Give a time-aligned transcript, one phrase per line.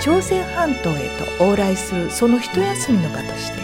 [0.00, 3.58] 朝鮮半島へと往来するその一休みの場として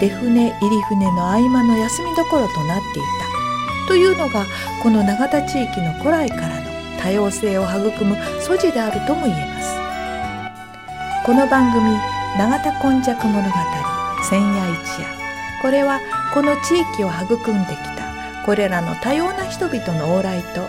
[0.00, 3.32] 出船入り船の合間の休みどころとなっていた。
[3.86, 4.46] というのが
[4.82, 9.76] この永田地域の古来からの多様性を育む素地であるとも言えます。
[11.26, 11.96] この番組
[12.38, 13.48] 「永田今昔物語
[14.28, 15.06] 千夜一夜」
[15.62, 16.00] これは
[16.34, 20.68] この地域を育んできたこれらの多様な人々の往来と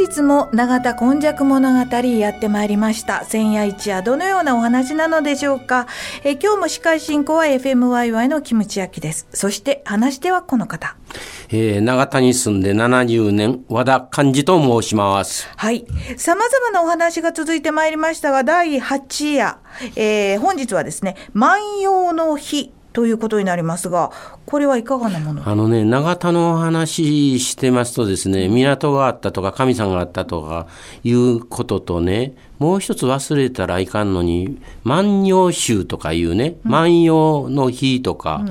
[0.00, 5.86] 日も永田今昔物語やってまいりました千夜一夜どのようなお話なのでしょうか
[6.24, 10.96] え今日も司会進行は FMYY のキムチ焼きですそして話してはこの方
[11.50, 15.48] えー、長田に住んで70年、和田寛治と申します。
[15.56, 15.84] はい。
[16.16, 19.56] 様々なお話が続いてまいりましたが、第8夜、
[19.96, 24.10] えー、本日はですね、万葉の日ということになりますが、
[24.46, 25.48] これはいかがなもの？
[25.48, 30.66] あのね、長田の話してますとですね、港があったとか、神さんがあったとか
[31.04, 38.44] いうこととね、もう一つ忘れたらいかんのに、万葉集とかいうね、万葉の日とか、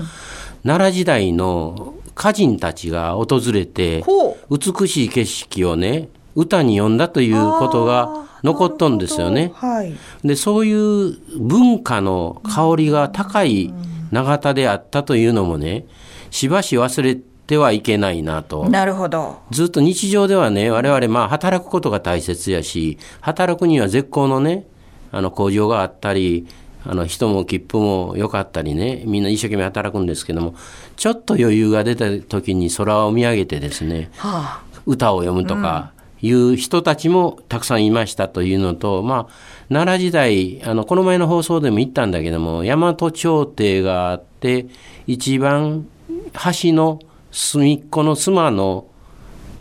[0.64, 9.54] 奈良時代の歌人たちが訪れてほ美しい景色をね歌に詠んだということが残っとんですよね。
[9.56, 9.96] はい。
[10.26, 13.74] でそういう文化の香りが高い
[14.12, 15.86] 永田であったというのもね
[16.32, 18.70] しばし忘れてはいけないなと。
[18.70, 19.40] なるほど。
[19.50, 24.68] ずっと日常ではね我々まあ働くことが大切やし働くには絶好のね
[25.12, 26.48] あの工場があったり
[26.86, 30.56] あの人も切符も良かったりねみんな一生懸命働くんですけども
[30.96, 35.92] ちょっと余裕が出た時に空を見上げてですねは歌を読むとか
[36.22, 39.34] いう人たちもたくさんいましたというのと、まあ、
[39.70, 44.68] 奈良時代あのこの前の放送でも言ったんだけども大和朝廷があって
[45.08, 45.88] 一番
[46.34, 47.00] 橋の
[47.32, 48.88] 隅っこの妻の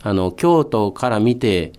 [0.02, 1.72] あの京都から見て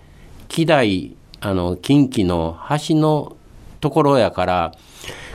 [0.50, 2.58] 希代あの近畿の
[2.88, 3.38] 橋の
[3.80, 4.72] ところやから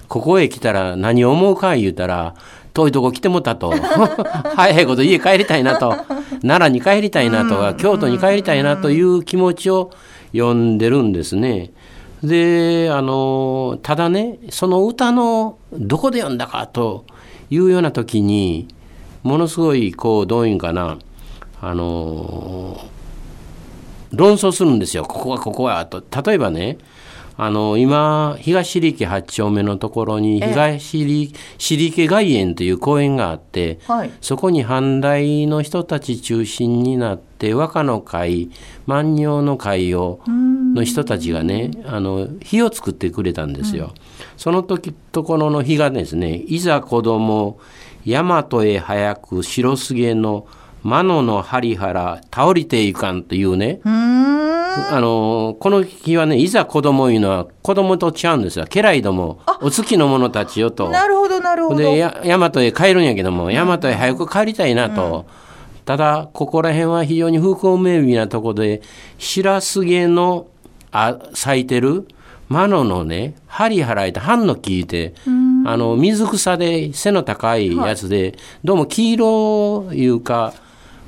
[0.09, 2.35] ここへ来たら何思うか言うたら
[2.75, 3.73] 遠いとこ来てもたと。
[4.57, 5.97] 早いこと家帰りたいなと。
[6.43, 9.91] 奈良に帰りたいなとか京都に帰りたいなという気持ちを
[10.33, 11.71] 読んでるんですね。
[12.23, 17.05] であのただねその歌のどこで読んだかと
[17.51, 18.69] いうような時に
[19.23, 20.99] ものすごいこうどういうんかな
[21.61, 22.81] あの
[24.13, 25.05] 論争するんですよ。
[25.05, 26.03] ここはここはと。
[26.25, 26.79] 例えばね
[27.37, 34.11] あの今東利家8丁目のところに東利家外苑という公園があって、はい。
[34.21, 38.51] そこに反対の人たち中心になって和歌の会
[38.87, 43.93] 万葉の会をの人たちがねあの火を作ってくれたんですよ。
[44.37, 47.59] その時ところの火がですねいざ子供
[48.07, 50.47] 大和へ早く白菅の
[50.83, 53.81] 魔のの針原倒りていかんというね
[54.91, 58.67] あのこの日はねいざ子供いうのは子供と違うんですよ。
[58.67, 60.89] 家来どもお月の者たちよと。
[60.91, 61.77] なるほどなるほど。
[61.77, 65.27] でや大和へ帰るんやけども大和へ早く帰りたいなと、
[65.85, 68.83] ただここら辺は非常に風光明媚なとこで
[69.19, 70.47] 白菅の
[70.91, 72.07] あ咲いてる
[72.49, 75.15] マノのね針払えた半の木で
[75.67, 80.53] あの水草で背の高いやつで、どうも黄色いうか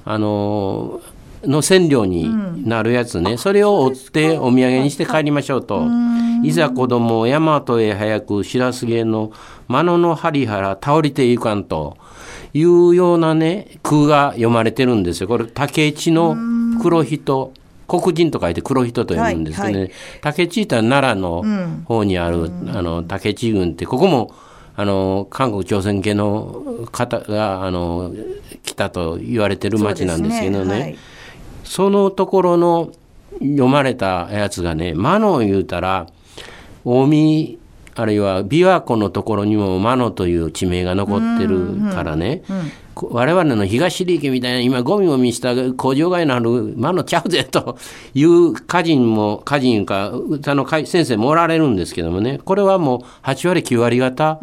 [0.05, 1.01] あの
[1.47, 5.87] の染料になるやつね、それを追ってお土産にして帰りましょうと。
[6.43, 9.33] いざ子供大和へ早く白菅の
[9.69, 11.97] 魔のの針原倒りていかんと。
[12.57, 15.29] いうようなね句が読まれてるんですよ。
[15.29, 16.35] これ竹市の
[16.81, 17.53] 黒人
[17.87, 19.91] 黒人と書いて黒人と読むんですけどね、はい
[20.23, 21.45] 竹地って奈良の
[21.85, 24.35] 方にある、あの竹地郡ってここも
[24.75, 28.13] あの韓国朝鮮系の方があの
[28.65, 30.81] 来たと言われてる町なんですけどね。
[30.81, 30.99] はい
[31.67, 32.93] そのところの
[33.41, 36.07] 読まれたやつがね「魔の」言うたら
[36.85, 37.59] 近江
[37.97, 42.43] あるいは琵琶湖のところにも魔のという地名が残ってるからね、
[42.95, 47.79] こ我々の東利家みたいな今ゴミゴミした工場街のある魔のちゃうぜと
[48.15, 52.39] いう歌人も歌人か歌の先生もおられるんですけどもね。
[52.45, 54.41] これはもう8割9割方、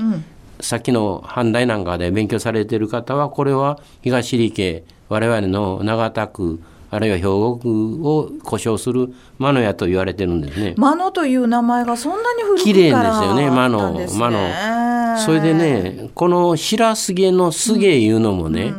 [0.59, 6.59] さっきの阪大なんかで勉強されてる方はこれは東利家我々の長田区
[6.93, 10.75] あるいは兵庫区を呼称する魔の屋と言われてるんですね。
[10.77, 18.75] マノという名前がそんなに古くから綺麗ですよね魔のね魔のそれでねこの白菅の菅いうのもね、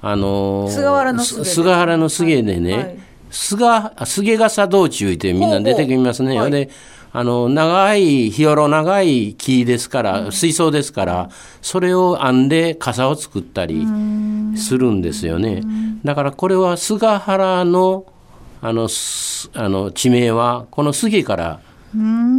[0.00, 2.98] あのー菅原の菅です菅原の菅でね、はい。
[3.30, 6.30] 菅菅笠道中ってみんな出てきますね。
[6.30, 6.70] ほうほうで
[7.12, 11.30] あの長い日ろ長い木ですから、水槽ですから
[11.60, 13.86] それを編んで傘を作ったり
[14.56, 15.62] するんですよね。
[16.04, 18.06] だからこれは菅原の
[18.62, 21.60] あのすあの地名はこの杉から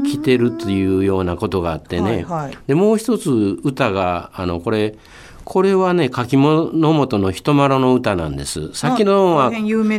[0.06, 2.58] 来てるというようなことがあってね、はいはい。
[2.68, 3.30] でもう一つ
[3.64, 4.96] 歌があのこれ
[5.44, 8.74] これはね柿物本の人丸の歌なんです。
[8.74, 9.52] 先のは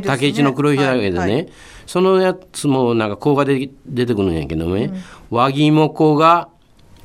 [0.07, 1.53] 竹市の黒いだけでね、はいはい
[1.87, 4.93] そのやつもなんか甲がで出てくるんやけどね、
[5.31, 6.49] 和木もこが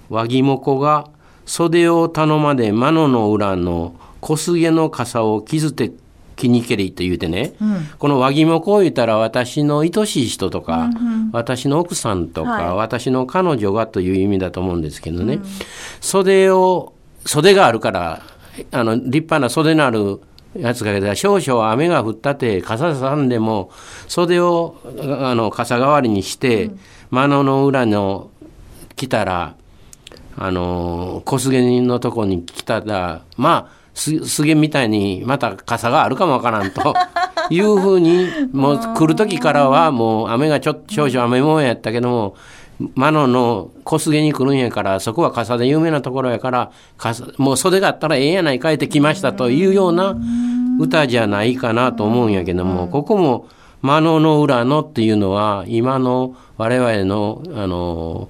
[0.09, 1.09] 和木もこが
[1.45, 5.91] 袖を頼まで魔のの裏の小菅の傘を傷て
[6.35, 7.53] 気にけりと言うてね、
[7.97, 10.89] この和木もこう言ったら私の愛しい人とか、
[11.31, 12.75] 私の奥さんとか、はい。
[12.75, 15.39] 私の彼女がという意味だと思うんですけどね、
[15.99, 16.93] 袖を
[17.25, 18.21] 袖があるから
[18.71, 20.21] あの立派な袖のある
[20.59, 23.71] やつがけた少々雨が降ったて傘さんでも
[24.07, 24.77] 袖を
[25.19, 26.71] あの傘代わりにして、
[27.09, 28.31] 間野の裏の
[28.95, 29.55] 来たら
[30.35, 36.93] あの小菅のとこに来たらまあす菅みたいにまた傘があるかもわからんと
[37.49, 42.35] いうふうにもう来る時からはもう雨がちょっと少々雨もんやったけども
[42.95, 50.15] マノの小菅に来るんやからそこは傘で有名なところやから傘もう袖があったらええやないかいて来ましたというような
[50.79, 53.47] 歌じゃないかなと思うんやけどもここも
[53.81, 58.29] 「マノの裏の」っていうのは今の我々のあの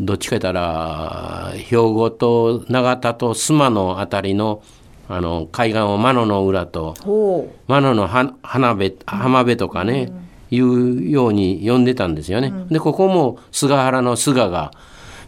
[0.00, 4.62] どっちか言ったら兵庫と長田と須磨のあたりの
[5.08, 10.12] あの海岸をマノの裏とほマノのは花辺浜辺とかね、
[10.50, 12.52] いうように呼んでたんですよね。
[12.70, 14.72] でここも菅原の菅が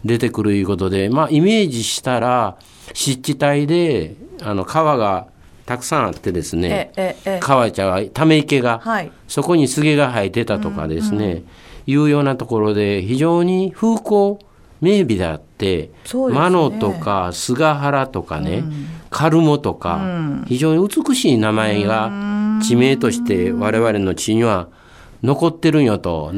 [0.03, 2.57] 出てくるいうことでまあイメージしたら
[2.93, 5.27] 湿地帯であの川が
[5.65, 6.91] たくさんあってですうね
[7.39, 9.11] 川茶がため池が、はい。
[9.27, 11.43] そこに杉が生えてたとかですね、
[11.85, 14.37] いうようなところで非常に風光
[14.81, 15.89] 明媚であって、ね。
[16.33, 18.63] マノとか菅原とかね、
[19.09, 20.01] カルモとか、
[20.47, 22.11] 非常に美しい名前が
[22.61, 24.67] 地名として我々の地には
[25.23, 26.31] 残ってるんよと。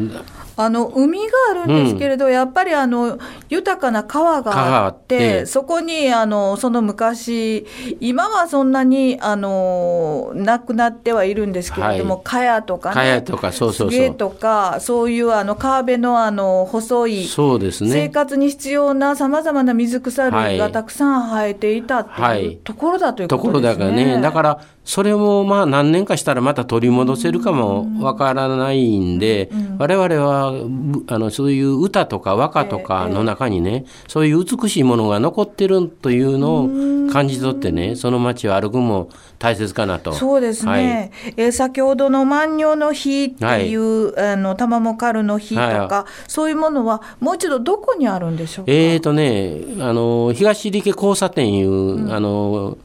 [0.56, 3.18] あの海があるんですけれど、やっぱりあの
[3.50, 5.04] 豊かな川がああっって。
[5.18, 7.66] てそこにあのその昔
[8.00, 12.24] 今はそんなにあのなくなってはいるんですけれども、はい。
[12.24, 14.00] 茅とかね茅とかそうそうそう。
[14.00, 18.10] 杉とかそういうあの川辺のあの細いそうです生ね。
[18.10, 20.58] 活に必要なさまざまな水草類はい。
[20.60, 22.46] がたくさん生えていたってはい。
[22.46, 23.86] いうところだということところですね。
[23.86, 39.10] だからね、だからそれもまあ何年かしたらまた取り戻せるかもわからないんで、我々はぶあのそういう歌とか和歌とかの中にね、そういう美しいものが残ってるというのを感じ取ってね、その街を歩くも
[39.40, 40.14] 大切かなと。
[40.14, 52.78] そうですね、えー先ほどの万葉の日っていう、あの玉もかるの日とか、はそういうものはもう一度どこにあるんでしょうか、えーとね、あの東池交差点いう、あの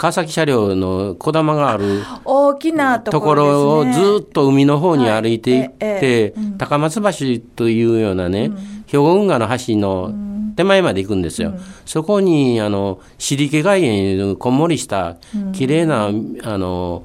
[0.00, 8.50] 川崎車両のこだまがある大きなととこころろをずっと海の方に歩いていって、高松橋というようなね、
[8.86, 10.10] 兵庫運河の橋の
[10.56, 11.52] 手前まで行くんですよ。
[11.84, 15.18] そこにあの尻池外苑こんもりした
[15.52, 16.10] 綺麗な、あ
[16.56, 17.04] の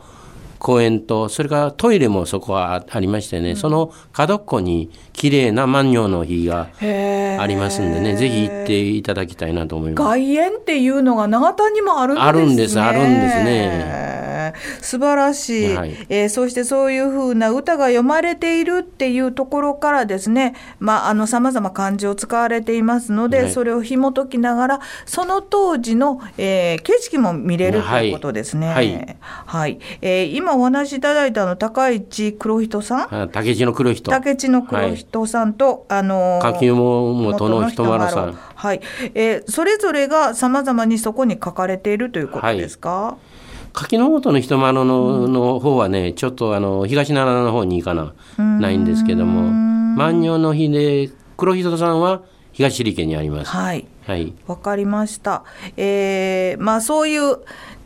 [0.65, 10.03] 公園とそれからトイレもそこはありましてね、その角っこに綺麗な万葉の日がありますんでねぜひ行っていただきたいなと思います。
[10.03, 12.27] 外苑っていうのが長田にもあるんですね。
[12.27, 14.24] あるんですあるんですね。
[14.81, 15.95] 素晴らしい、はい。
[16.09, 23.51] えーそしてそういうふうな歌が読まれているっていうところからですね、まあ、あの様々漢字を使われていますので、はい。
[23.51, 28.67] それを紐解きながらその当時の、えー景色も見れるということですね。
[28.67, 29.17] はい。
[29.21, 29.79] はい。
[30.01, 33.21] えー今お話しいただいたの高市黒人さん。
[33.23, 34.11] あ竹地の黒人。
[34.11, 38.33] 竹地の黒人さんと、あのー柿も元の人丸さん。
[38.55, 38.81] はい、
[39.13, 43.17] えーそれぞれがさまざまにそこに書かれているということですか？
[43.75, 49.51] 柿の本の人丸のの方はねちょっとあの東奈良の方に行かなないんですけども
[49.97, 53.51] 万葉の日で黒人さんは東利家にあります。
[53.51, 55.43] はい、はい、わかりました。
[55.77, 57.39] えーまあそういう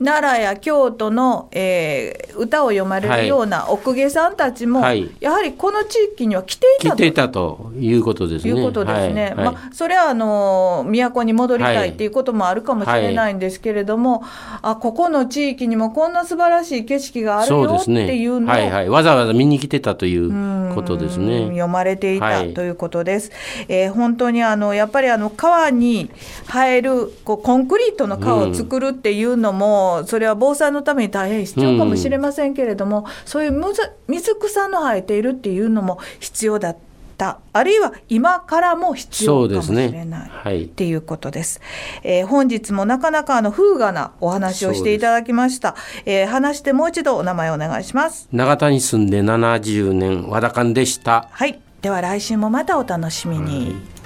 [0.04, 8.52] 奈良や京都の、えー歌を読まれるようなお公家さんたちも、はいやはりこの地域には来ていたとたということですね。
[8.52, 9.24] いうことですね。
[9.24, 14.24] はいはいまあ、それはあの都に戻りたはいいっていうこともあるかもしれないんですけれども、
[14.62, 18.16] あここの地域にもこんな素晴らしい景色があるよって。
[18.16, 18.90] いうのを、はいはい。
[18.90, 21.48] わざわざ見に来てたということですうんね。
[21.48, 23.32] 読まれていた、はいということです。
[23.68, 26.09] えー本当にあのやっぱりあの川に
[26.48, 33.63] 生えるこうコンクリートの川を作るっていうのも、それは防災のために大変必要かもしれませんけれども、そういう
[34.08, 36.78] 水草の生えているっていうのも必要だっ
[37.18, 37.39] た。
[37.51, 40.30] あるいは今からも必要かもしれない。
[40.32, 41.60] はいっていうことです。
[42.04, 45.75] えー本日もなかなかあの風雅なお話をしていただきました。
[46.06, 48.30] えー話してもう一度お名前お願いします。
[48.32, 51.28] 長田に住んで70年和田勘でした。
[51.32, 51.60] はい。
[51.82, 53.99] では来週もまたお楽しみに。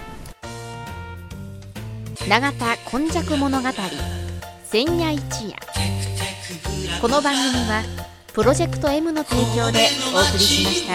[2.27, 3.69] 永田今昔物語。
[4.71, 5.57] 千夜一夜。
[7.01, 7.83] この番組は
[8.31, 10.93] プロジェクト M の提供でお送りしました。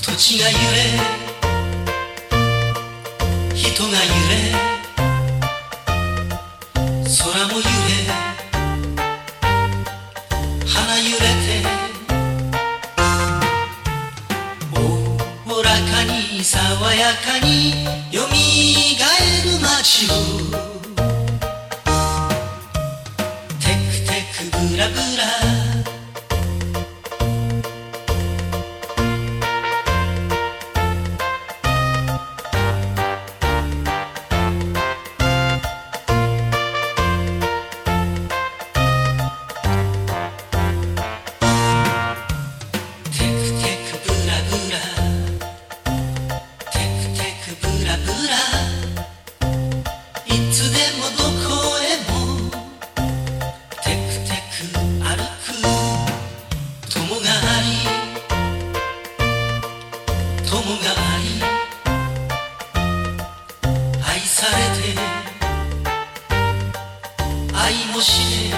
[0.00, 0.58] 土地が揺れ。
[3.54, 4.73] 人が揺れ。
[17.04, 18.03] やかに
[67.64, 68.56] 愛もして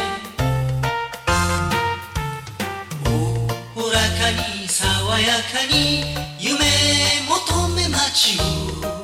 [3.77, 6.03] おおらかに爽やかに
[6.41, 6.57] 夢
[7.29, 8.96] 求め街を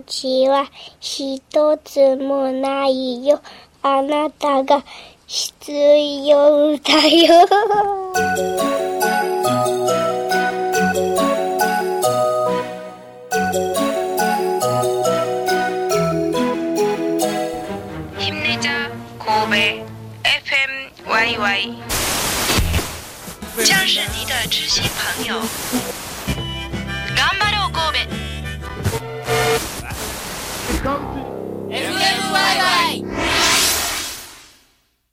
[0.00, 0.66] ちは
[1.00, 1.40] 一
[1.84, 3.40] つもないよ。
[3.82, 4.84] あなたが
[5.26, 5.72] 必
[6.26, 8.93] 要だよ。